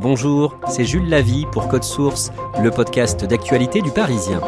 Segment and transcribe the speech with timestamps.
[0.00, 4.40] Bonjour, c'est Jules Lavie pour Code Source, le podcast d'actualité du Parisien.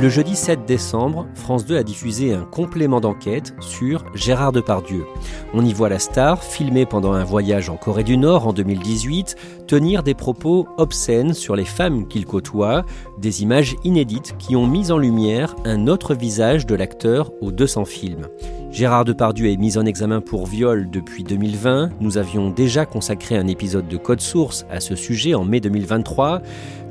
[0.00, 5.04] Le jeudi 7 décembre, France 2 a diffusé un complément d'enquête sur Gérard Depardieu.
[5.52, 9.36] On y voit la star, filmée pendant un voyage en Corée du Nord en 2018,
[9.66, 12.86] tenir des propos obscènes sur les femmes qu'il côtoie,
[13.18, 17.84] des images inédites qui ont mis en lumière un autre visage de l'acteur aux 200
[17.84, 18.26] films.
[18.70, 21.90] Gérard Depardieu est mis en examen pour viol depuis 2020.
[22.00, 26.42] Nous avions déjà consacré un épisode de Code Source à ce sujet en mai 2023.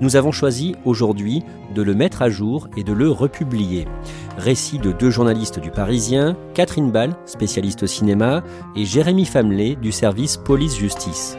[0.02, 1.44] Nous avons choisi aujourd'hui
[1.76, 3.88] de le mettre à jour et de le republier.
[4.38, 8.44] Récit de deux journalistes du Parisien, Catherine Ball, spécialiste au cinéma,
[8.76, 11.38] et Jérémy Famelet du service police-justice.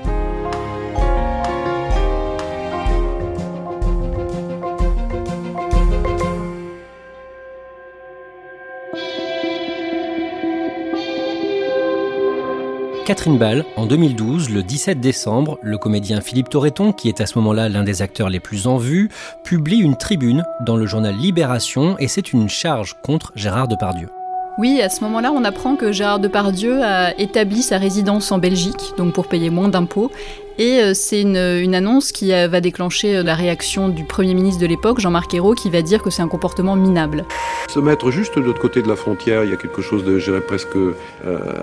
[13.09, 17.38] Catherine Ball, en 2012, le 17 décembre, le comédien Philippe Torreton, qui est à ce
[17.38, 19.09] moment-là l'un des acteurs les plus en vue,
[19.44, 24.10] publie une tribune dans le journal Libération et c'est une charge contre Gérard Depardieu.
[24.59, 28.93] Oui, à ce moment-là, on apprend que Gérard Depardieu a établi sa résidence en Belgique,
[28.99, 30.12] donc pour payer moins d'impôts.
[30.59, 34.61] Et euh, c'est une, annonce qui euh, va déclencher euh, la réaction du Premier ministre
[34.61, 37.25] de l'époque, Jean-Marc Ayrault, qui va dire que c'est un comportement minable.
[37.69, 40.19] Se mettre juste de l'autre côté de la frontière, il y a quelque chose de,
[40.19, 40.77] je presque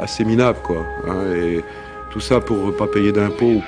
[0.02, 0.86] assez minable, quoi.
[1.08, 1.64] Hein, et
[2.12, 3.62] tout ça pour ne pas payer d'impôts.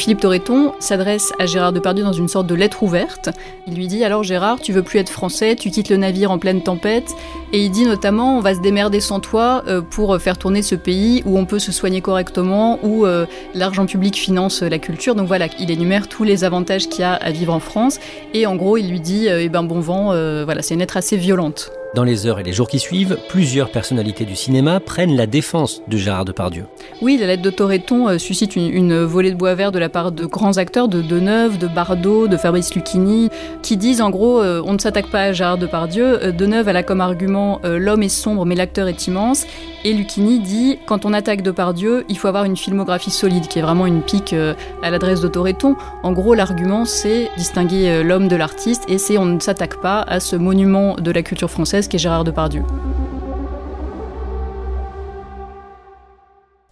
[0.00, 3.28] Philippe Torreton s'adresse à Gérard Depardieu dans une sorte de lettre ouverte.
[3.66, 6.38] Il lui dit alors Gérard, tu veux plus être français, tu quittes le navire en
[6.38, 7.14] pleine tempête.
[7.52, 10.74] Et il dit notamment on va se démerder sans toi euh, pour faire tourner ce
[10.74, 15.14] pays où on peut se soigner correctement, où euh, l'argent public finance la culture.
[15.14, 17.98] Donc voilà, il énumère tous les avantages qu'il y a à vivre en France.
[18.32, 20.96] Et en gros, il lui dit eh ben bon vent, euh, voilà, c'est une lettre
[20.96, 21.72] assez violente.
[21.92, 25.82] Dans les heures et les jours qui suivent, plusieurs personnalités du cinéma prennent la défense
[25.88, 26.66] de Gérard Depardieu.
[27.02, 30.12] Oui, la lettre de Torreton euh, suscite une, volée de bois vert de la part
[30.12, 33.28] de grands acteurs, de Deneuve, de Bardot, de Fabrice Lucchini,
[33.62, 36.22] qui disent en gros euh, on ne s'attaque pas à Gérard Depardieu.
[36.22, 39.44] Euh, Deneuve a là comme argument l'homme est sombre mais l'acteur est immense.
[39.84, 43.62] Et Lucchini dit quand on attaque Depardieu, il faut avoir une filmographie solide, qui est
[43.62, 44.34] vraiment une pique
[44.82, 45.74] à l'adresse de Torreton.
[46.04, 50.20] En gros, l'argument c'est distinguer l'homme de l'artiste et c'est on ne s'attaque pas à
[50.20, 52.62] ce monument de la culture française qu'est Gérard Depardieu.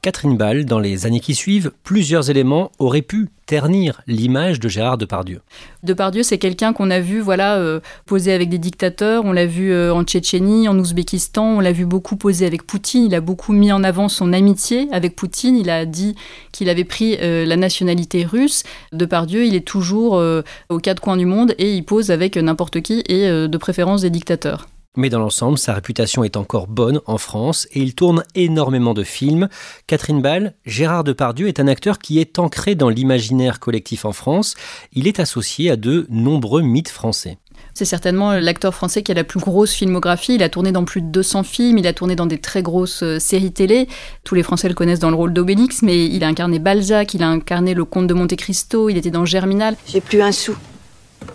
[0.01, 4.97] Catherine Ball, dans les années qui suivent, plusieurs éléments auraient pu ternir l'image de Gérard
[4.97, 5.41] Depardieu.
[5.83, 9.73] Depardieu, c'est quelqu'un qu'on a vu voilà, euh, poser avec des dictateurs, on l'a vu
[9.73, 13.53] euh, en Tchétchénie, en Ouzbékistan, on l'a vu beaucoup poser avec Poutine, il a beaucoup
[13.53, 16.15] mis en avant son amitié avec Poutine, il a dit
[16.53, 18.63] qu'il avait pris euh, la nationalité russe.
[18.93, 20.23] Depardieu, il est toujours
[20.71, 24.11] aux quatre coins du monde et il pose avec n'importe qui et de préférence des
[24.11, 24.69] dictateurs.
[24.97, 29.05] Mais dans l'ensemble, sa réputation est encore bonne en France et il tourne énormément de
[29.05, 29.49] films.
[29.87, 34.57] Catherine Ball, Gérard Depardieu est un acteur qui est ancré dans l'imaginaire collectif en France.
[34.93, 37.39] Il est associé à de nombreux mythes français.
[37.75, 40.35] C'est certainement l'acteur français qui a la plus grosse filmographie.
[40.35, 43.03] Il a tourné dans plus de 200 films, il a tourné dans des très grosses
[43.03, 43.89] euh, séries télé.
[44.25, 47.23] Tous les Français le connaissent dans le rôle d'Obélix, mais il a incarné Balzac, il
[47.23, 49.77] a incarné le comte de Monte Cristo, il était dans Germinal.
[49.87, 50.57] J'ai plus un sou.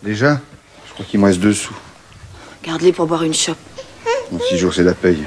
[0.04, 0.42] Déjà?
[0.88, 1.76] Je crois qu'il me reste deux sous.
[2.64, 3.58] Garde-les pour boire une chope.
[4.32, 5.24] Dans six jours, c'est la paye.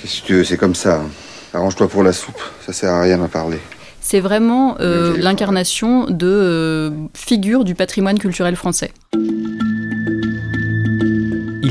[0.00, 0.96] Qu'est-ce que tu veux, c'est comme ça.
[1.00, 1.08] hein.
[1.52, 3.58] Arrange-toi pour la soupe, ça sert à rien d'en parler.
[4.00, 8.92] C'est vraiment euh, l'incarnation de euh, figure du patrimoine culturel français.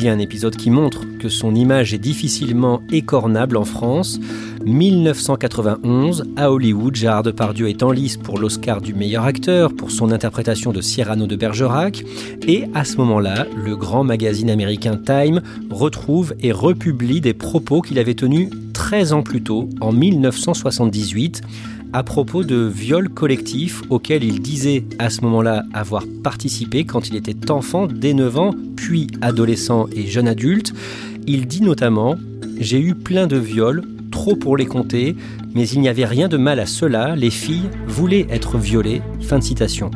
[0.06, 4.20] Un épisode qui montre que son image est difficilement écornable en France.
[4.66, 10.12] 1991, à Hollywood, Gérard Depardieu est en lice pour l'Oscar du meilleur acteur pour son
[10.12, 12.04] interprétation de Cyrano de Bergerac.
[12.46, 17.98] Et à ce moment-là, le grand magazine américain Time retrouve et republie des propos qu'il
[17.98, 21.42] avait tenus 13 ans plus tôt, en 1978
[21.94, 27.16] à propos de viols collectifs auxquels il disait à ce moment-là avoir participé quand il
[27.16, 30.74] était enfant dès 9 ans, puis adolescent et jeune adulte.
[31.28, 32.16] Il dit notamment
[32.60, 35.16] J'ai eu plein de viols, trop pour les compter,
[35.54, 39.02] mais il n'y avait rien de mal à cela, les filles voulaient être violées.
[39.22, 39.92] Fin de citation.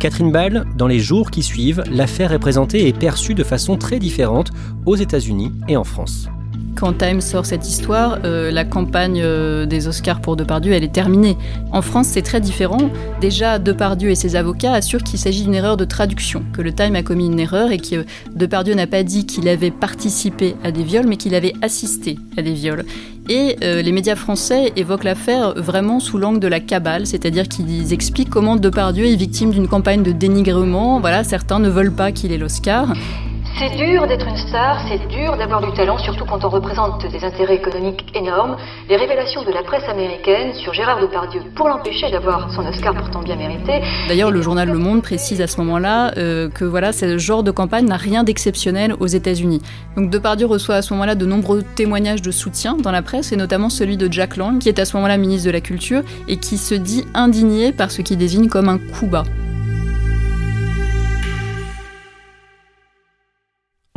[0.00, 3.98] Catherine Ball, dans les jours qui suivent, l'affaire est présentée et perçue de façon très
[3.98, 4.50] différente
[4.84, 6.28] aux États-Unis et en France.
[6.76, 10.92] Quand Time sort cette histoire, euh, la campagne euh, des Oscars pour Depardieu, elle est
[10.92, 11.38] terminée.
[11.72, 12.90] En France, c'est très différent.
[13.18, 16.94] Déjà, Depardieu et ses avocats assurent qu'il s'agit d'une erreur de traduction, que le Time
[16.94, 20.82] a commis une erreur et que Depardieu n'a pas dit qu'il avait participé à des
[20.82, 22.84] viols, mais qu'il avait assisté à des viols.
[23.30, 27.94] Et euh, les médias français évoquent l'affaire vraiment sous l'angle de la cabale, c'est-à-dire qu'ils
[27.94, 31.00] expliquent comment Depardieu est victime d'une campagne de dénigrement.
[31.00, 32.92] Voilà, certains ne veulent pas qu'il ait l'Oscar.
[33.58, 37.24] C'est dur d'être une star, c'est dur d'avoir du talent, surtout quand on représente des
[37.24, 38.58] intérêts économiques énormes.
[38.86, 43.22] Les révélations de la presse américaine sur Gérard Depardieu pour l'empêcher d'avoir son Oscar pourtant
[43.22, 43.80] bien mérité.
[44.08, 47.50] D'ailleurs, le journal Le Monde précise à ce moment-là euh, que voilà, ce genre de
[47.50, 49.62] campagne n'a rien d'exceptionnel aux États-Unis.
[49.96, 53.36] Donc Depardieu reçoit à ce moment-là de nombreux témoignages de soutien dans la presse, et
[53.36, 56.36] notamment celui de Jack Lang, qui est à ce moment-là ministre de la Culture et
[56.36, 59.24] qui se dit indigné par ce qu'il désigne comme un coup bas.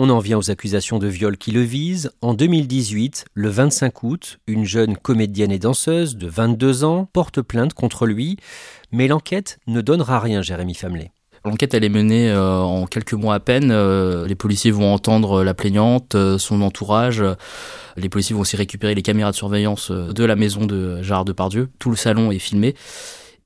[0.01, 2.11] On en vient aux accusations de viol qui le visent.
[2.21, 7.73] En 2018, le 25 août, une jeune comédienne et danseuse de 22 ans porte plainte
[7.73, 8.37] contre lui,
[8.93, 11.11] mais l'enquête ne donnera rien, Jérémy Famelet.
[11.43, 13.71] L'enquête est menée euh, en quelques mois à peine.
[13.71, 17.21] Euh, les policiers vont entendre la plaignante, euh, son entourage.
[17.97, 21.67] Les policiers vont aussi récupérer les caméras de surveillance de la maison de Gérard Depardieu.
[21.77, 22.73] Tout le salon est filmé.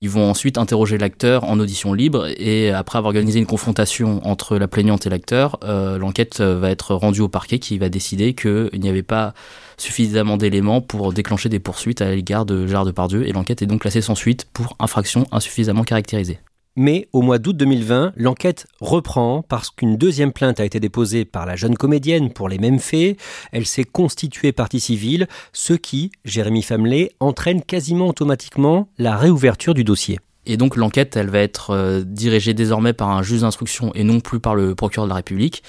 [0.04, 4.58] Ils vont ensuite interroger l'acteur en audition libre et après avoir organisé une confrontation entre
[4.58, 8.70] la plaignante et l'acteur, euh, l'enquête va être rendue au parquet qui va décider qu'il
[8.74, 9.34] n'y avait pas
[9.78, 13.84] suffisamment d'éléments pour déclencher des poursuites à l'égard de Gérard Depardieu et l'enquête est donc
[13.84, 16.40] classée sans suite pour infraction insuffisamment caractérisée.
[16.76, 21.46] Mais au mois d'août 2020, l'enquête reprend parce qu'une deuxième plainte a été déposée par
[21.46, 23.18] la jeune comédienne pour les mêmes faits.
[23.52, 29.84] Elle s'est constituée partie civile, ce qui, Jérémy Famelet, entraîne quasiment automatiquement la réouverture du
[29.84, 30.20] dossier.
[30.46, 34.20] Et donc l'enquête, elle va être euh, dirigée désormais par un juge d'instruction et non
[34.20, 35.64] plus par le procureur de la République.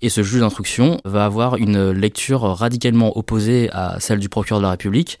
[0.00, 4.64] Et ce juge d'instruction va avoir une lecture radicalement opposée à celle du procureur de
[4.64, 5.18] la République.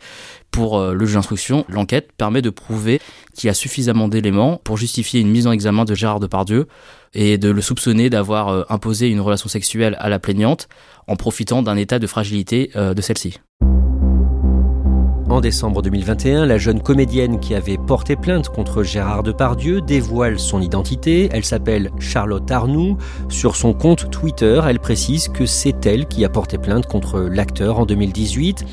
[0.50, 3.00] Pour euh, le juge d'instruction, l'enquête permet de prouver
[3.34, 6.66] qu'il y a suffisamment d'éléments pour justifier une mise en examen de Gérard Depardieu
[7.12, 10.68] et de le soupçonner d'avoir euh, imposé une relation sexuelle à la plaignante
[11.06, 13.38] en profitant d'un état de fragilité de celle-ci.
[15.34, 20.60] En décembre 2021, la jeune comédienne qui avait porté plainte contre Gérard Depardieu dévoile son
[20.60, 21.28] identité.
[21.32, 22.98] Elle s'appelle Charlotte Arnoux.
[23.28, 27.80] Sur son compte Twitter, elle précise que c'est elle qui a porté plainte contre l'acteur
[27.80, 28.64] en 2018.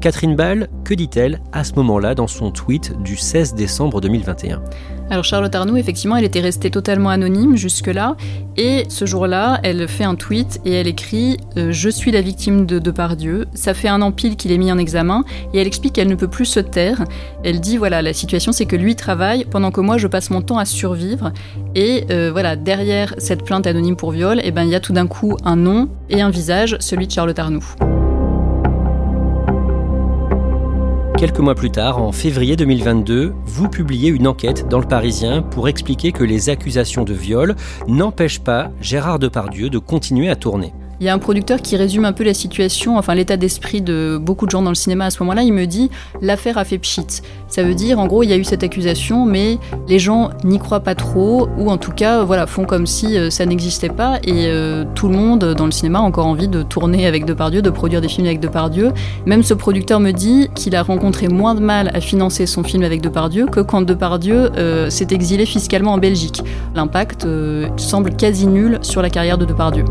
[0.00, 4.60] Catherine Ball, que dit-elle à ce moment-là dans son tweet du 16 décembre 2021
[5.10, 8.16] alors Charlotte Arnoux, effectivement, elle était restée totalement anonyme jusque-là.
[8.56, 12.66] Et ce jour-là, elle fait un tweet et elle écrit euh, Je suis la victime
[12.66, 13.46] de Depardieu.
[13.54, 15.24] Ça fait un an pile qu'il est mis en examen.
[15.54, 17.04] Et elle explique qu'elle ne peut plus se taire.
[17.42, 20.42] Elle dit Voilà, la situation, c'est que lui travaille pendant que moi, je passe mon
[20.42, 21.32] temps à survivre.
[21.74, 24.92] Et euh, voilà, derrière cette plainte anonyme pour viol, eh ben, il y a tout
[24.92, 27.97] d'un coup un nom et un visage, celui de Charlotte Arnoux.
[31.18, 35.68] Quelques mois plus tard, en février 2022, vous publiez une enquête dans le Parisien pour
[35.68, 37.56] expliquer que les accusations de viol
[37.88, 40.72] n'empêchent pas Gérard Depardieu de continuer à tourner.
[41.00, 44.18] Il y a un producteur qui résume un peu la situation, enfin l'état d'esprit de
[44.20, 45.42] beaucoup de gens dans le cinéma à ce moment-là.
[45.44, 45.90] Il me dit
[46.20, 47.06] l'affaire a fait pchit.
[47.46, 50.58] Ça veut dire, en gros, il y a eu cette accusation, mais les gens n'y
[50.58, 54.18] croient pas trop, ou en tout cas, voilà, font comme si euh, ça n'existait pas.
[54.24, 57.62] Et euh, tout le monde dans le cinéma a encore envie de tourner avec Depardieu,
[57.62, 58.92] de produire des films avec Depardieu.
[59.24, 62.82] Même ce producteur me dit qu'il a rencontré moins de mal à financer son film
[62.82, 66.42] avec Depardieu que quand Depardieu euh, s'est exilé fiscalement en Belgique.
[66.74, 67.26] L'impact
[67.76, 69.84] semble quasi nul sur la carrière de Depardieu.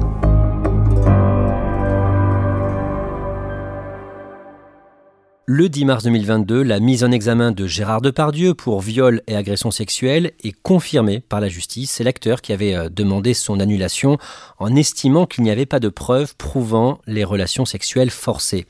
[5.49, 9.71] Le 10 mars 2022, la mise en examen de Gérard Depardieu pour viol et agression
[9.71, 11.89] sexuelle est confirmée par la justice.
[11.89, 14.17] C'est l'acteur qui avait euh, demandé son annulation
[14.59, 18.67] en estimant qu'il n'y avait pas de preuves prouvant les relations sexuelles forcées.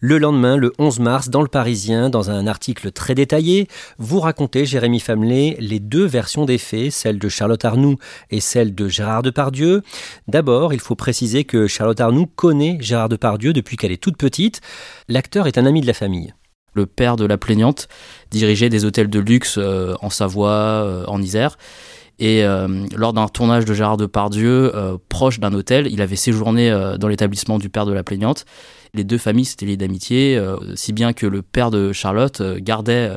[0.00, 3.66] Le lendemain, le 11 mars, dans le Parisien, dans un article très détaillé,
[3.98, 7.96] vous racontez, Jérémy Famelet, les deux versions des faits, celle de Charlotte Arnoux
[8.30, 9.82] et celle de Gérard Depardieu.
[10.28, 14.60] D'abord, il faut préciser que Charlotte Arnoux connaît Gérard Depardieu depuis qu'elle est toute petite.
[15.08, 16.32] L'acteur est un ami de la famille.
[16.74, 17.88] Le père de la plaignante
[18.30, 21.58] dirigeait des hôtels de luxe euh, en Savoie, euh, en Isère.
[22.20, 24.72] Et euh, lors d'un tournage de Gérard Depardieu,
[25.08, 28.44] proche d'un hôtel, il avait séjourné dans l'établissement du père de la plaignante.
[28.94, 30.40] Les deux familles s'étaient liées d'amitié,
[30.74, 33.10] si bien que le père de Charlotte gardait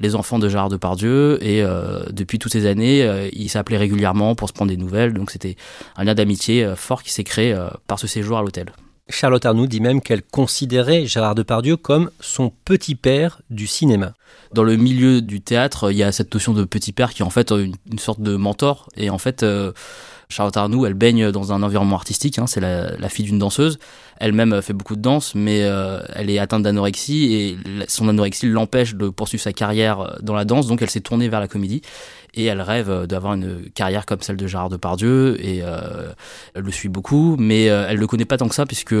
[0.00, 1.62] les enfants de Gérard Depardieu et
[2.10, 5.12] depuis toutes ces années, il s'appelait régulièrement pour se prendre des nouvelles.
[5.12, 5.56] Donc c'était
[5.96, 7.56] un lien d'amitié fort qui s'est créé
[7.86, 8.72] par ce séjour à l'hôtel.
[9.10, 14.12] Charlotte Arnoux dit même qu'elle considérait Gérard Depardieu comme son petit père du cinéma.
[14.52, 17.24] Dans le milieu du théâtre, il y a cette notion de petit père qui est
[17.24, 18.88] en fait une, sorte de mentor.
[18.96, 19.72] Et en fait, euh,
[20.28, 22.38] Charlotte Arnoux, elle baigne dans un environnement artistique.
[22.38, 23.78] Hein, c'est la, fille d'une danseuse.
[24.20, 27.56] Elle-même fait beaucoup de danse, mais euh, elle est atteinte d'anorexie et
[27.88, 30.66] son anorexie l'empêche de poursuivre sa carrière dans la danse.
[30.66, 31.82] Donc, elle s'est tournée vers la comédie
[32.34, 36.12] et elle rêve d'avoir une carrière comme celle de Gérard Depardieu et euh,
[36.54, 38.96] elle le suit beaucoup, mais euh, elle le connaît pas tant que ça puisque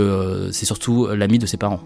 [0.52, 1.80] c'est surtout l'ami de ses parents.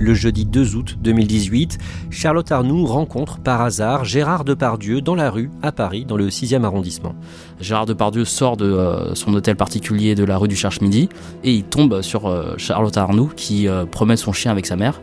[0.00, 1.76] Le jeudi 2 août 2018,
[2.08, 6.64] Charlotte Arnoux rencontre par hasard Gérard Depardieu dans la rue à Paris, dans le 6e
[6.64, 7.14] arrondissement.
[7.60, 11.10] Gérard Depardieu sort de euh, son hôtel particulier de la rue du Cherche-Midi
[11.44, 15.02] et il tombe sur euh, Charlotte Arnoux qui euh, promène son chien avec sa mère.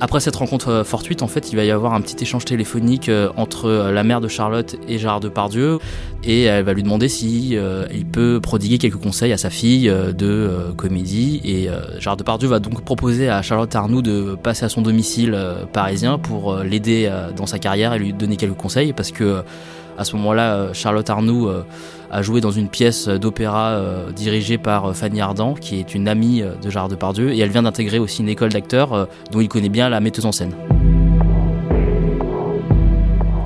[0.00, 3.08] Après cette rencontre euh, fortuite, en fait, il va y avoir un petit échange téléphonique
[3.08, 5.78] euh, entre euh, la mère de Charlotte et Gérard Depardieu,
[6.24, 7.56] et elle va lui demander si
[7.92, 11.42] il peut prodiguer quelques conseils à sa fille de comédie.
[11.44, 15.38] Et Gérard Depardieu va donc proposer à Charlotte Arnoux de passer à son domicile
[15.74, 19.42] parisien pour l'aider dans sa carrière et lui donner quelques conseils, parce que
[19.98, 21.50] à ce moment-là, Charlotte Arnoux
[22.14, 26.06] a joué dans une pièce d'opéra euh, dirigée par euh, Fanny Ardant, qui est une
[26.06, 29.48] amie euh, de Gérard Depardieu, et elle vient d'intégrer aussi une école d'acteurs dont il
[29.48, 30.52] connaît bien la metteuse en scène.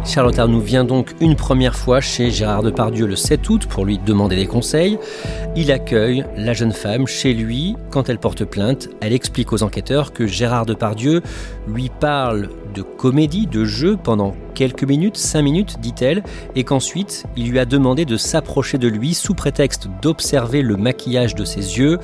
[0.05, 3.99] Charlotte Arnoux vient donc une première fois chez Gérard Depardieu le 7 août pour lui
[3.99, 4.99] demander des conseils.
[5.55, 7.77] Il accueille la jeune femme chez lui.
[7.91, 11.23] Quand elle porte plainte, elle explique aux enquêteurs que Gérard Depardieu
[11.67, 16.23] lui parle de comédie, de jeu pendant quelques minutes, cinq minutes, dit-elle,
[16.55, 21.35] et qu'ensuite il lui a demandé de s'approcher de lui sous prétexte d'observer le maquillage
[21.35, 21.99] de ses yeux.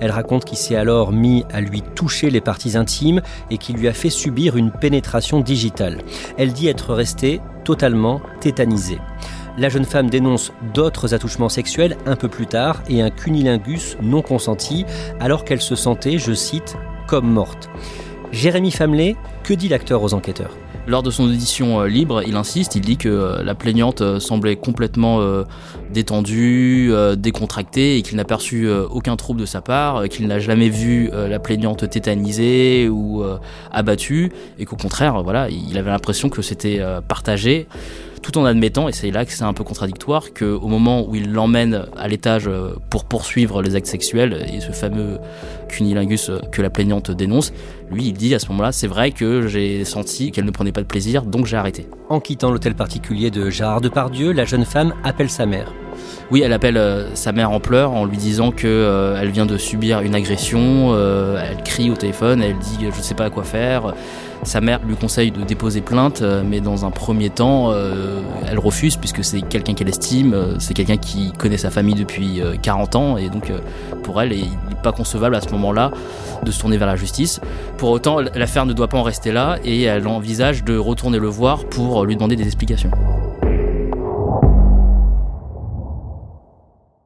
[0.00, 3.88] Elle raconte qu'il s'est alors mis à lui toucher les parties intimes et qu'il lui
[3.88, 5.98] a fait subir une pénétration digitale.
[6.36, 8.98] Elle dit être restée totalement tétanisée.
[9.58, 14.22] La jeune femme dénonce d'autres attouchements sexuels un peu plus tard et un cunilingus non
[14.22, 14.86] consenti
[15.18, 16.76] alors qu'elle se sentait, je cite,
[17.08, 17.68] comme morte.
[18.32, 20.50] Jérémy Famelet, que dit l'acteur aux enquêteurs?
[20.86, 24.20] Lors de son audition euh, libre, il insiste, il dit que euh, la plaignante euh,
[24.20, 25.20] semblait complètement
[25.90, 31.10] détendue, décontractée et qu'il n'a perçu aucun trouble de sa part, qu'il n'a jamais vu
[31.12, 33.22] la plaignante tétanisée ou
[33.72, 37.66] abattue et qu'au contraire, voilà, il avait l'impression que c'était partagé
[38.30, 41.32] tout en admettant, et c'est là que c'est un peu contradictoire, qu'au moment où il
[41.32, 45.18] l'emmène à l'étage euh, pour poursuivre les actes sexuels, et ce fameux
[45.68, 47.54] cunilingus euh, que la plaignante dénonce,
[47.90, 50.82] lui il dit à ce moment-là, c'est vrai que j'ai senti qu'elle ne prenait pas
[50.82, 51.86] de plaisir, donc j'ai arrêté.
[52.10, 55.72] En quittant l'hôtel particulier de Gérard Depardieu, la jeune femme appelle sa mère.
[56.30, 59.56] Oui, elle appelle euh, sa mère en pleurs en lui disant que elle vient de
[59.56, 60.96] subir une agression.
[60.96, 63.94] elle crie au téléphone, elle dit je ne sais pas quoi faire.
[64.44, 68.58] Sa mère lui conseille de déposer plainte, euh, mais dans un premier temps, euh, elle
[68.58, 72.96] refuse puisque c'est quelqu'un qu'elle estime, euh, c'est quelqu'un qui connaît sa famille depuis 40
[72.96, 73.52] ans et donc
[74.02, 75.90] pour elle, il n'est pas concevable à ce moment-là
[76.44, 77.40] de se tourner vers la justice.
[77.76, 81.28] Pour autant, l'affaire ne doit pas en rester là et elle envisage de retourner le
[81.28, 82.90] voir pour lui demander des explications.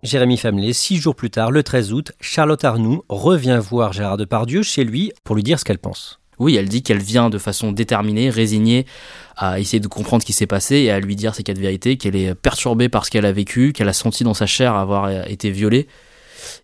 [0.03, 4.65] Jérémy Famelet, six jours plus tard, le 13 août, Charlotte Arnoux revient voir Gérard Depardieu
[4.65, 6.19] chez lui pour lui dire ce qu'elle pense.
[6.41, 8.85] Oui, elle dit qu'elle vient de façon déterminée, résignée,
[9.37, 11.99] à essayer de comprendre ce qui s'est passé et à lui dire ses quatre vérités,
[11.99, 15.09] qu'elle est perturbée par ce qu'elle a vécu, qu'elle a senti dans sa chair avoir
[15.29, 15.87] été violée.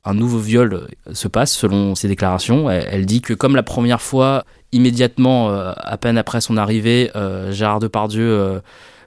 [0.04, 2.68] Un nouveau viol se passe selon ses déclarations.
[2.68, 7.52] Elle, dit que comme la première fois, immédiatement, euh, à peine après son arrivée, euh,
[7.52, 8.58] Gérard Depardieu euh,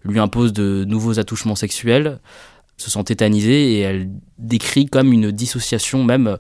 [0.05, 2.19] lui impose de nouveaux attouchements sexuels
[2.81, 6.37] se sent tétanisée et elle décrit comme une dissociation même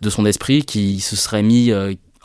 [0.00, 1.72] de son esprit qui se serait mis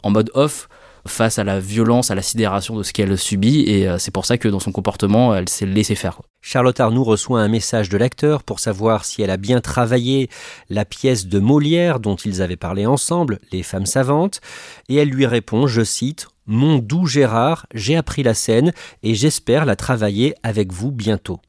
[0.03, 0.67] en mode off
[1.05, 4.25] face à la violence, à la sidération de ce qu'elle subit, et euh, c'est pour
[4.25, 6.21] ça que dans son comportement, elle s'est laissée faire.
[6.41, 10.29] Charlotte Arnoux reçoit un message de l'acteur pour savoir si elle a bien travaillé
[10.69, 14.41] la pièce de Molière dont ils avaient parlé ensemble, Les femmes savantes,
[14.89, 18.71] et elle lui répond, je cite, Mon doux Gérard, j'ai appris la scène
[19.03, 21.39] et j'espère la travailler avec vous bientôt.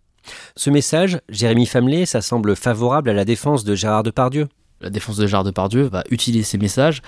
[0.56, 4.48] Ce message, Jérémy Famelet, ça semble favorable à la défense de Gérard Depardieu
[4.84, 7.00] la défense de Gérard Depardieu va utiliser ces messages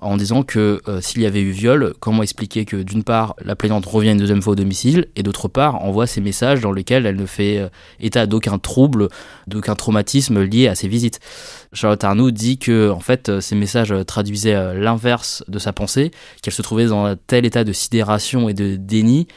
[0.00, 3.54] en disant que euh, s'il y avait eu viol, comment expliquer que d'une part la
[3.54, 7.06] plaignante revient une deuxième fois au domicile et d'autre part envoie ces messages dans lesquels
[7.06, 7.68] elle ne fait euh,
[8.00, 9.08] état d'aucun trouble,
[9.46, 11.20] d'aucun traumatisme lié à ces visites.
[11.72, 16.10] Charlotte Arnoux dit que en fait euh, ces messages traduisaient l'inverse de sa pensée,
[16.42, 19.28] qu'elle se trouvait dans un tel état de sidération et de déni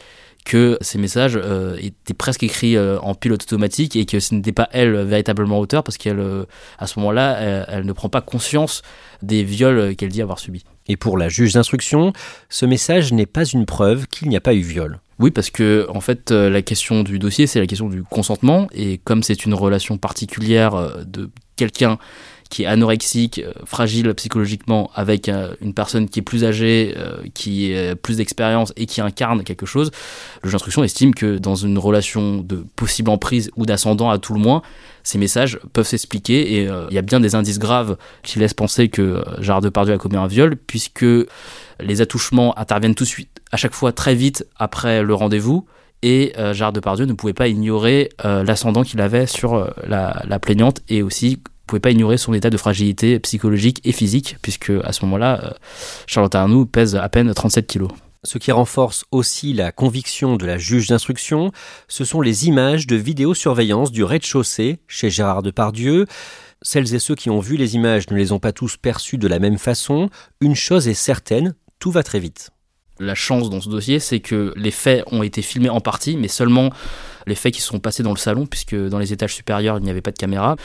[0.45, 1.39] que ces messages
[1.79, 5.97] étaient presque écrits en pilote automatique et que ce n'était pas elle véritablement auteur parce
[5.97, 6.23] qu'elle
[6.77, 8.81] à ce moment-là elle, ne prend pas conscience
[9.21, 10.63] des viols qu'elle dit avoir subis.
[10.87, 12.13] Et pour la juge d'instruction,
[12.49, 14.99] ce message n'est pas une preuve qu'il n'y a pas eu viol.
[15.17, 18.67] Oui, parce que en fait, euh, la question du dossier, c'est la question du consentement,
[18.73, 21.97] et comme c'est une relation particulière euh, de quelqu'un
[22.49, 25.29] qui est anorexique, euh, fragile psychologiquement, avec
[25.61, 26.95] une personne qui est plus âgée,
[27.33, 29.91] qui a plus d'expérience et qui incarne quelque chose,
[30.43, 34.33] le juge d'instruction estime que dans une relation de possible emprise ou d'ascendant à tout
[34.33, 34.61] le moins,
[35.05, 38.55] ces messages peuvent s'expliquer et euh, il y a bien des indices graves qui laissent
[38.55, 41.05] penser que euh, Gérard Depardieu a commis un viol puisque
[41.79, 45.67] les attouchements interviennent tout de suite, à chaque fois très vite après le rendez-vous
[46.01, 51.03] et euh, Gérard Depardieu ne pouvait pas ignorer l'ascendant qu'il avait sur la, plaignante et
[51.03, 55.55] aussi pouvait pas ignorer son état de fragilité psychologique et physique puisque à ce moment-là
[56.07, 57.91] Charlotte Arnoux pèse à peine 37 kilos.
[58.25, 61.51] Ce qui renforce aussi la conviction de la juge d'instruction,
[61.87, 66.07] ce sont les images de vidéosurveillance du rez-de-chaussée chez Gérard Depardieu.
[66.63, 69.27] Celles et ceux qui ont vu les images ne les ont pas tous perçues de
[69.27, 70.09] la même façon.
[70.41, 72.49] Une chose est certaine, tout va très vite.
[72.99, 76.29] La chance dans ce dossier, c'est que les faits ont été filmés en partie, mais
[76.29, 76.69] seulement
[77.27, 79.89] les faits qui sont passés dans le salon, puisque dans les étages supérieurs, il n'y
[79.89, 80.55] avait pas de caméra.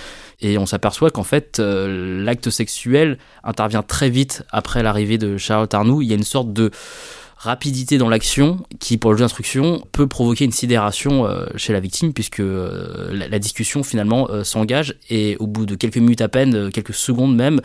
[0.40, 5.72] Et on s'aperçoit qu'en fait, euh, l'acte sexuel intervient très vite après l'arrivée de Charlotte
[5.74, 6.02] Arnoux.
[6.02, 6.70] Il y a une sorte de
[7.36, 11.80] rapidité dans l'action qui, pour le jeu d'instruction, peut provoquer une sidération euh, chez la
[11.80, 16.70] victime puisque euh, la, discussion finalement s'engage et au bout de quelques minutes à peine,
[16.70, 17.62] quelques secondes même,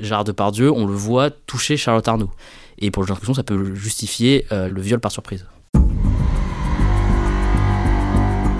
[0.00, 2.30] Gérard Depardieu, on le voit toucher Charlotte Arnaud.
[2.78, 5.46] Et pour le jeu d'instruction, ça peut justifier le viol par surprise.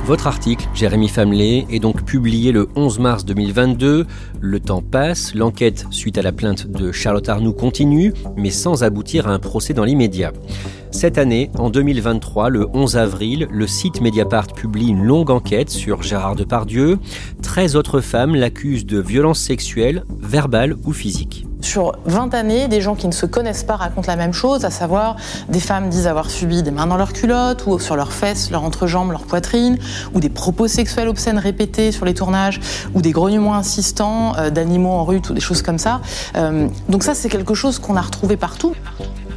[0.07, 4.07] Votre article, Jérémy Famelet, est donc publié le 11 mars 2022.
[4.41, 9.27] Le temps passe, l'enquête suite à la plainte de Charlotte Arnoux continue, mais sans aboutir
[9.27, 10.33] à un procès dans l'immédiat.
[10.93, 16.05] Cette année, en 2023, le 11 avril, le site Mediapart publie une longue enquête sur
[16.05, 16.99] Gérard Depardieu.
[17.43, 21.46] 13 autres femmes l'accusent de violences sexuelles, verbales ou physiques.
[21.67, 24.71] Sur 20 années, des gens qui ne se connaissent pas racontent la même chose, à
[24.71, 25.17] savoir
[25.49, 28.63] des femmes disent avoir subi des mains dans leurs culottes ou sur leurs fesses, leurs
[28.63, 29.77] entrejambes, leur poitrine,
[30.15, 32.61] ou des propos sexuels obscènes répétés sur les tournages,
[32.95, 36.01] ou des grognements insistants euh, d'animaux en rue ou des choses comme ça.
[36.37, 38.77] Euh, donc ça, c'est quelque chose qu'on a retrouvé partout.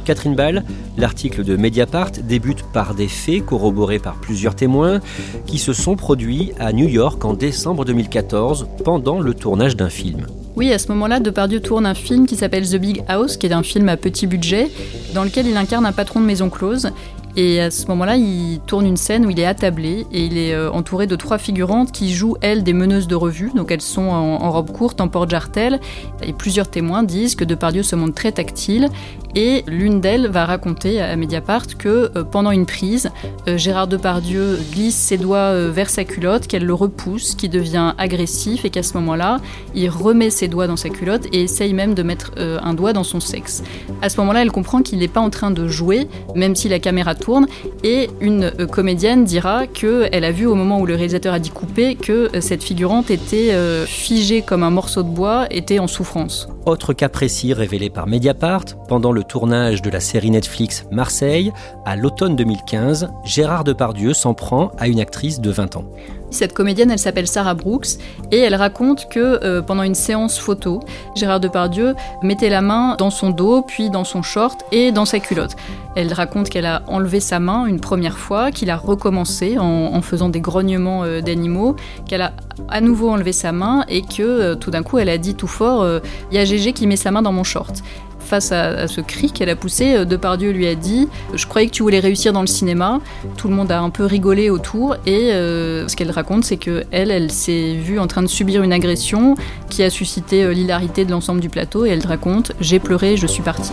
[0.04, 0.62] Catherine Ball,
[0.96, 5.00] l'article de Mediapart débute par des faits corroborés par plusieurs témoins
[5.46, 10.26] qui se sont produits à New York en décembre 2014 pendant le tournage d'un film.
[10.56, 13.52] Oui, à ce moment-là, Depardieu tourne un film qui s'appelle The Big House, qui est
[13.52, 14.68] un film à petit budget,
[15.14, 16.90] dans lequel il incarne un patron de maison close.
[17.36, 20.52] Et à ce moment-là, il tourne une scène où il est attablé et il est
[20.52, 23.52] euh, entouré de trois figurantes qui jouent, elles, des meneuses de revue.
[23.54, 25.78] Donc elles sont en, robe courte, en porte-jartel.
[26.22, 28.88] Et plusieurs témoins disent que Depardieu se montre très tactile.
[29.34, 33.10] Et l'une d'elles va raconter à Mediapart que euh, pendant une prise,
[33.48, 38.64] euh, Gérard Depardieu glisse ses doigts vers sa culotte, qu'elle le repousse, qu'il devient agressif
[38.64, 39.38] et qu'à ce moment-là,
[39.74, 43.04] il remet ses doigts dans sa culotte et essaye même de mettre un doigt dans
[43.04, 43.62] son sexe.
[44.02, 46.78] À ce moment-là, elle comprend qu'il n'est pas en train de jouer, même si la
[46.78, 47.46] caméra tourne
[47.84, 51.50] et une euh, comédienne dira qu'elle a vu au moment où le réalisateur a dit
[51.50, 55.86] couper que euh, cette figurante était euh, figée comme un morceau de bois, était en
[55.86, 56.48] souffrance.
[56.66, 61.52] Autre cas précis révélé par Mediapart, pendant le tournage de la série Netflix Marseille,
[61.86, 65.84] à l'automne 2015, Gérard Depardieu s'en prend à une actrice de 20 ans.
[66.30, 67.98] Cette comédienne, elle s'appelle Sarah Brooks
[68.30, 70.80] et elle raconte que euh, pendant une séance photo,
[71.16, 75.18] Gérard Depardieu mettait la main dans son dos, puis dans son short et dans sa
[75.18, 75.56] culotte.
[75.96, 80.28] Elle raconte qu'elle a enlevé sa main une première fois, qu'il a recommencé en, faisant
[80.28, 82.32] des grognements euh, d'animaux, qu'elle a
[82.68, 85.48] à nouveau enlevé sa main et que euh, tout d'un coup elle a dit tout
[85.48, 85.86] fort
[86.30, 87.82] Il y a Gégé qui met sa main dans mon short
[88.30, 91.72] face à, ce cri qu'elle a poussé, euh, Depardieu lui a dit Je croyais que
[91.72, 93.00] tu voulais réussir dans le cinéma.
[93.36, 94.94] Tout le monde a un peu rigolé autour.
[95.04, 96.60] Et euh, ce qu'elle raconte, c'est
[96.92, 99.34] elle, elle s'est vue en train de subir une agression
[99.68, 101.84] qui a suscité euh, l'hilarité de l'ensemble du plateau.
[101.84, 103.72] Et elle raconte J'ai pleuré, je suis partie.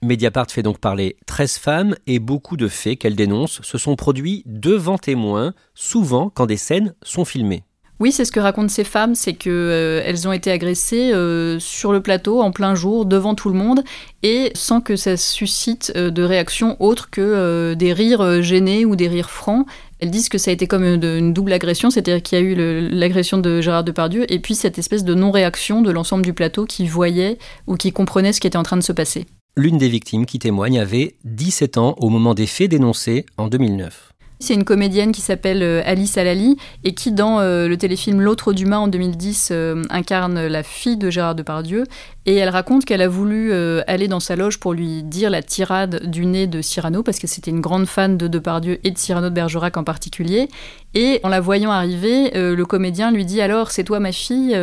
[0.00, 4.44] Mediapart fait donc parler 13 femmes et beaucoup de faits qu'elle dénonce se sont produits
[4.46, 7.64] devant témoins, souvent quand des scènes sont filmées.
[8.00, 11.60] Oui, c'est ce que racontent ces femmes, c'est que euh, elles ont été agressées euh,
[11.60, 13.84] sur le plateau en plein jour devant tout le monde
[14.24, 19.06] et sans que ça suscite euh, de réaction autre que des rires gênés ou des
[19.06, 19.66] rires francs.
[20.00, 22.90] Elles disent que ça a été comme une, double agression, c'est-à-dire qu'il y a eu
[22.90, 26.86] l'agression de Gérard Depardieu et puis cette espèce de non-réaction de l'ensemble du plateau qui
[26.86, 29.26] voyait ou qui comprenait ce qui était en train de se passer.
[29.56, 34.13] L'une des victimes qui témoigne avait 17 ans au moment des faits dénoncés en 2009.
[34.40, 38.52] C'est une comédienne qui s'appelle euh, Alice Alali et qui, dans euh, le téléfilm L'autre
[38.52, 41.84] d'humain en 2010, euh, incarne la fille de Gérard Depardieu.
[42.26, 43.52] Et elle raconte qu'elle a voulu
[43.86, 47.26] aller dans sa loge pour lui dire la tirade du nez de Cyrano, parce que
[47.26, 50.48] c'était une grande fan de Depardieu et de Cyrano de Bergerac en particulier.
[50.94, 54.58] Et en la voyant arriver, le comédien lui dit Alors, c'est toi ma fille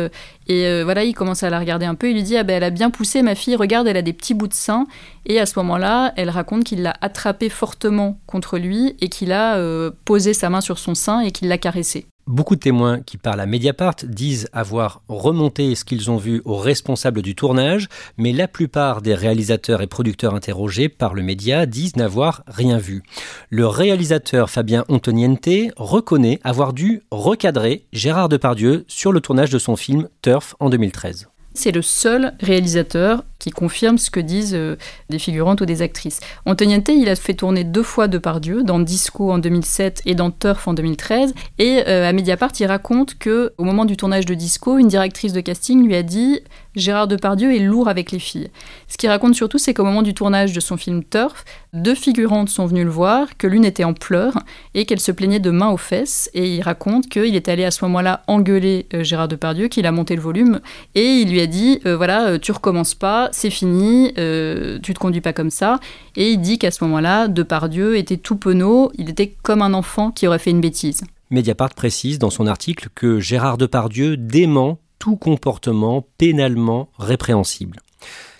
[0.48, 2.10] Et voilà, il commence à la regarder un peu.
[2.10, 4.12] Il lui dit Ah ben, elle a bien poussé ma fille, regarde, elle a des
[4.12, 4.86] petits bouts de sein.
[5.26, 9.56] Et à ce moment-là, elle raconte qu'il l'a attrapée fortement contre lui et qu'il a
[9.56, 12.06] euh, posé sa main sur son sein et qu'il l'a caressé.
[12.28, 16.56] Beaucoup de témoins qui parlent à Mediapart disent avoir remonté ce qu'ils ont vu aux
[16.56, 21.96] responsables du tournage, mais la plupart des réalisateurs et producteurs interrogés par le média disent
[21.96, 23.02] n'avoir rien vu.
[23.50, 29.74] Le réalisateur Fabien Antoniente reconnaît avoir dû recadrer Gérard Depardieu sur le tournage de son
[29.74, 31.31] film Turf en 2013.
[31.54, 34.76] C'est le seul réalisateur qui confirme ce que disent euh,
[35.10, 36.20] des figurantes ou des actrices.
[36.46, 40.66] Antoniente, il a fait tourner deux fois Depardieu, dans Disco en 2007 et dans Turf
[40.68, 41.34] en 2013.
[41.58, 45.32] Et euh, à Mediapart, il raconte que au moment du tournage de Disco, une directrice
[45.32, 46.40] de casting lui a dit
[46.74, 48.50] Gérard Depardieu est lourd avec les filles.
[48.88, 52.48] Ce qu'il raconte surtout, c'est qu'au moment du tournage de son film Turf, deux figurantes
[52.48, 54.38] sont venues le voir, que l'une était en pleurs
[54.74, 56.30] et qu'elle se plaignait de main aux fesses.
[56.34, 59.92] Et il raconte qu'il est allé à ce moment-là engueuler euh, Gérard Depardieu, qu'il a
[59.92, 60.60] monté le volume
[60.94, 65.20] et il lui a dit voilà, tu recommences pas, c'est fini, euh, tu te conduis
[65.20, 65.80] pas comme ça.
[66.16, 70.10] Et il dit qu'à ce moment-là, Depardieu était tout penaud, il était comme un enfant
[70.10, 71.02] qui aurait fait une bêtise.
[71.30, 77.80] Mediapart précise dans son article que Gérard Depardieu dément tout comportement pénalement répréhensible.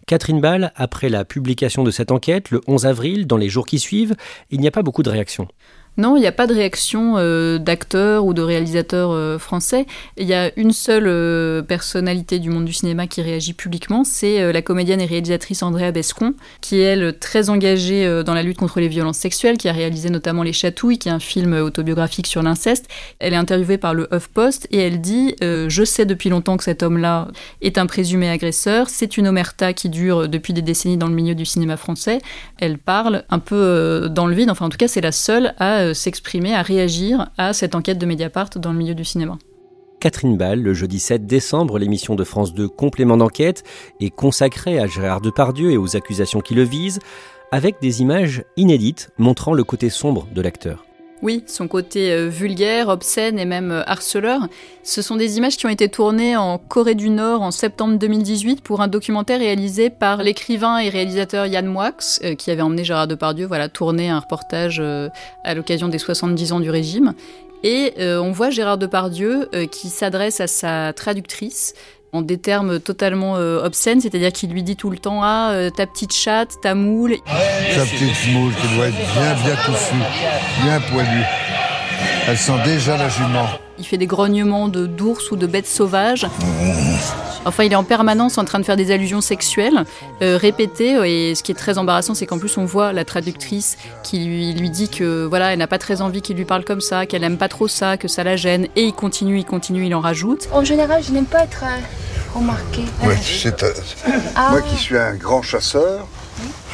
[0.06, 3.80] Catherine Ball, après la publication de cette enquête, le 11 avril, dans les jours qui
[3.80, 4.14] suivent,
[4.50, 5.48] il n'y a pas beaucoup de réactions.
[5.98, 9.84] Non, il n'y a pas de réaction euh, d'acteurs ou de réalisateurs euh, français.
[10.16, 14.52] Il y a une seule euh, personnalité du monde du cinéma qui réagit publiquement, c'est
[14.52, 18.80] la comédienne et réalisatrice Andrea Bescon, qui est elle très engagée dans la lutte contre
[18.80, 22.42] les violences sexuelles, qui a réalisé notamment Les Chatouilles, qui est un film autobiographique sur
[22.42, 22.88] l'inceste.
[23.18, 26.82] Elle est interviewée par le HuffPost et elle dit Je sais depuis longtemps que cet
[26.82, 27.28] homme-là
[27.60, 28.88] est un présumé agresseur.
[28.88, 32.18] C'est une omerta qui dure depuis des décennies dans le milieu du cinéma français.
[32.58, 35.81] Elle parle un peu dans le vide, enfin en tout cas c'est la seule à
[35.82, 39.38] euh, s'exprimer, à réagir à cette enquête de Mediapart dans le milieu du cinéma.
[40.00, 43.62] Catherine Ball, le jeudi 7 décembre, l'émission de France 2 Complément d'enquête
[44.00, 46.98] est consacrée à Gérard Depardieu et aux accusations qui le visent,
[47.52, 50.84] avec des images inédites montrant le côté sombre de l'acteur.
[51.22, 54.48] Oui, son côté euh, vulgaire, obscène et même euh, harceleur.
[54.82, 58.60] Ce sont des images qui ont été tournées en Corée du Nord en septembre 2018
[58.60, 61.92] pour un documentaire réalisé par l'écrivain et réalisateur Yann Moix,
[62.24, 64.82] euh, qui avait emmené Gérard Depardieu voilà, tourner un reportage
[65.44, 67.14] à l'occasion des 70 ans du régime.
[67.62, 71.74] Et on voit Gérard Depardieu qui s'adresse à sa traductrice
[72.12, 75.70] en des termes totalement euh, obscènes, c'est-à-dire qu'il lui dit tout le temps Ah, euh,
[75.70, 77.16] ta petite chatte, ta moule.
[77.74, 79.94] Ta petite moule qui doit être bien, bien touffue,
[80.62, 81.24] bien poilue.
[82.28, 83.48] Elle sent déjà la jument.
[83.78, 86.26] Il fait des grognements de d'ours ou de bêtes sauvages.
[87.44, 89.84] Enfin, il est en permanence en train de faire des allusions sexuelles
[90.22, 90.94] euh, répétées.
[91.04, 94.52] Et ce qui est très embarrassant, c'est qu'en plus, on voit la traductrice qui lui,
[94.52, 97.22] lui dit que voilà, elle n'a pas très envie qu'il lui parle comme ça, qu'elle
[97.22, 98.68] n'aime pas trop ça, que ça la gêne.
[98.76, 100.48] Et il continue, il continue, il en rajoute.
[100.52, 102.82] En général, je n'aime pas être euh, remarqué.
[103.02, 103.72] Ouais, euh,
[104.36, 104.50] ah.
[104.52, 106.06] Moi qui suis un grand chasseur,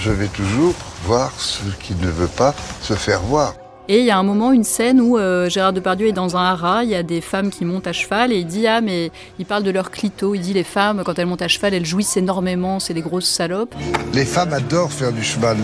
[0.00, 3.54] je vais toujours voir ce qui ne veut pas se faire voir.
[3.90, 6.44] Et il y a un moment, une scène où euh, Gérard Depardieu est dans un
[6.44, 9.10] haras, il y a des femmes qui montent à cheval et il dit Ah, mais
[9.38, 10.34] il parle de leur clito.
[10.34, 13.30] Il dit Les femmes, quand elles montent à cheval, elles jouissent énormément, c'est des grosses
[13.30, 13.74] salopes.
[14.12, 15.56] Les femmes adorent faire du cheval.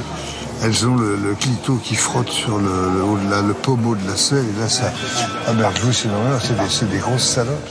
[0.63, 4.61] Elles ont le, clito qui frotte sur le, le, le pommeau de la selle et
[4.61, 4.91] là, ça.
[5.47, 6.39] Ah, mais elles jouissent énormément,
[6.71, 7.69] c'est des grosses salopes.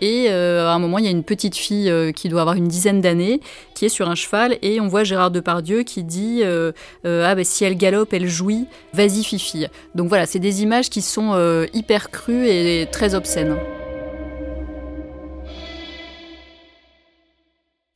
[0.00, 0.26] Et
[0.64, 2.68] euh, à un moment, il y a une petite fille euh, qui doit avoir une
[2.68, 3.40] dizaine d'années,
[3.74, 6.72] qui est sur un cheval, et on voit Gérard Depardieu qui dit euh,
[7.04, 9.66] Ah, ben si elle galope, elle jouit, vas-y, fifi.
[9.94, 11.34] Donc voilà, c'est des images qui sont
[11.72, 13.56] hyper crues et très obscènes.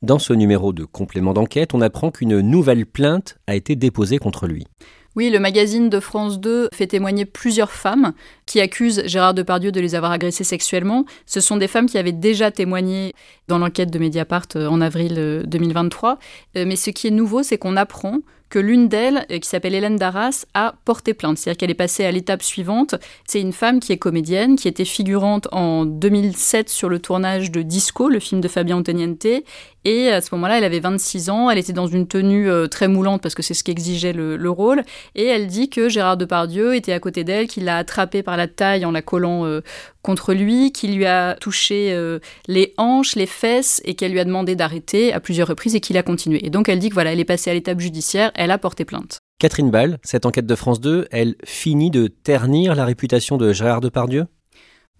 [0.02, 4.46] Dans ce numéro de complément d'enquête, on apprend qu'une nouvelle plainte a été déposée contre
[4.46, 4.66] lui.
[5.18, 8.12] Oui, le magazine de France 2 fait témoigner plusieurs femmes
[8.46, 11.06] qui accusent Gérard Depardieu de les avoir agressées sexuellement.
[11.26, 13.16] Ce sont des femmes qui avaient déjà témoigné
[13.48, 16.20] dans l'enquête de Mediapart en avril 2023.
[16.54, 19.96] Mais ce qui est nouveau, c'est qu'on apprend que l'une d'elles, euh, qui s'appelle Hélène
[19.96, 21.38] Darras, a porté plainte.
[21.38, 22.94] C'est-à-dire qu'elle est passée à l'étape suivante.
[23.26, 27.62] C'est une femme qui est comédienne, qui était figurante en 2007 sur le tournage de
[27.62, 29.26] Disco, le film de Fabien Antoniente,
[29.84, 32.88] et à ce moment-là, elle avait 26 ans, elle était dans une tenue euh, très
[32.88, 34.82] moulante parce que c'est ce qu'exigeait le, le, rôle.
[35.14, 38.48] Et elle dit que Gérard Depardieu était à côté d'elle, qu'il l'a attrapée par la
[38.48, 39.60] taille en la collant euh,
[40.02, 44.24] contre lui, qu'il lui a touché euh, les hanches, les fesses et qu'elle lui a
[44.24, 46.44] demandé d'arrêter à plusieurs reprises et qu'il a continué.
[46.44, 48.84] Et donc elle dit que voilà, elle est passée à l'étape judiciaire, elle a porté
[48.84, 49.18] plainte.
[49.38, 53.80] Catherine Ball, cette enquête de France 2, elle finit de ternir la réputation de Gérard
[53.80, 54.26] Depardieu?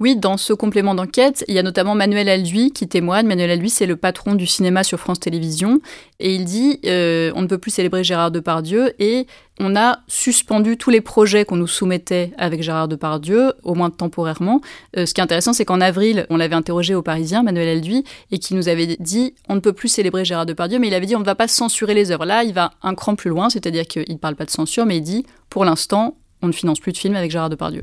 [0.01, 3.27] Oui, dans ce complément d'enquête, il y a notamment Manuel Alduy qui témoigne.
[3.27, 5.81] Manuel Alduy, c'est le patron du cinéma sur France Télévisions.
[6.21, 9.27] Et il dit euh, on ne peut plus célébrer Gérard Depardieu et
[9.59, 14.61] on a suspendu tous les projets qu'on nous soumettait avec Gérard Depardieu, au moins temporairement.
[14.97, 18.05] Euh, ce qui est intéressant, c'est qu'en avril, on l'avait interrogé au Parisien, Manuel Alduy,
[18.31, 21.07] et qui nous avait dit on ne peut plus célébrer Gérard Depardieu, mais il avait
[21.07, 22.25] dit on ne va pas censurer les œuvres.
[22.25, 24.99] Là, il va un cran plus loin, c'est-à-dire qu'il ne parle pas de censure, mais
[24.99, 27.83] il dit pour l'instant, on ne finance plus de films avec Gérard Depardieu.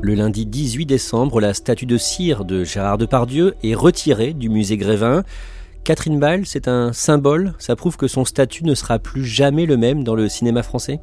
[0.00, 4.76] Le lundi 18 décembre, la statue de cire de Gérard Depardieu est retirée du musée
[4.76, 5.24] Grévin.
[5.82, 9.76] Catherine Ball, c'est un symbole, ça prouve que son statut ne sera plus jamais le
[9.76, 11.00] même dans le cinéma français?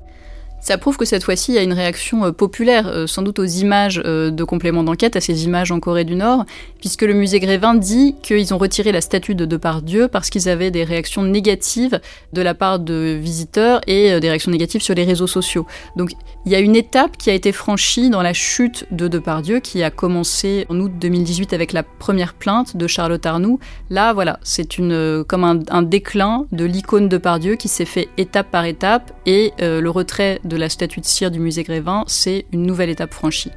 [0.65, 3.37] Ça prouve que cette fois-ci, il y a une réaction euh, populaire, euh, sans doute
[3.37, 6.45] aux images euh, de complément d'enquête, à ces images en Corée du Nord,
[6.79, 10.71] puisque le musée Grévin dit qu'ils ont retiré la statue de Depardieu parce qu'ils avaient
[10.71, 12.01] des réactions négatives
[12.33, 15.67] de la part de visiteurs et des réactions négatives sur les réseaux sociaux.
[15.97, 16.13] Donc
[16.47, 19.83] il y a une étape qui a été franchie dans la chute de Depardieu, qui
[19.83, 23.59] a commencé en août 2018 avec la première plainte de Charlotte Arnoux.
[23.89, 28.65] Là, voilà, c'est une comme un, déclin de l'icône Depardieu qui s'est fait étape par
[28.65, 32.63] étape et le retrait de de la statue de cire du musée Grévin, c'est une
[32.63, 33.51] nouvelle étape franchie.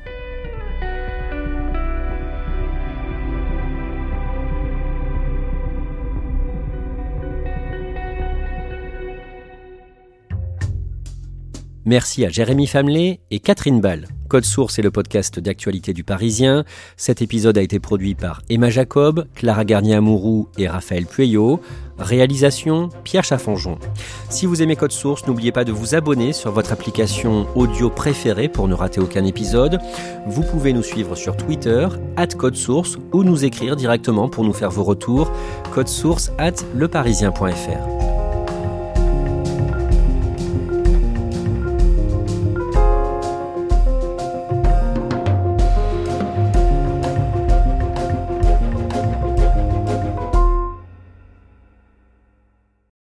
[11.84, 14.08] Merci à Jérémy Famelet et Catherine Ball.
[14.28, 16.64] Code Source est le podcast d'actualité du Parisien.
[16.96, 21.60] Cet épisode a été produit par Emma Jacob, Clara Garnier-Amouroux et Raphaël Pueyo.
[21.98, 23.78] Réalisation Pierre Chaffanjon.
[24.28, 28.48] Si vous aimez Code Source, n'oubliez pas de vous abonner sur votre application audio préférée
[28.48, 29.80] pour ne rater aucun épisode.
[30.26, 34.52] Vous pouvez nous suivre sur Twitter, at Code Source, ou nous écrire directement pour nous
[34.52, 35.32] faire vos retours,
[35.86, 38.07] source at leparisien.fr.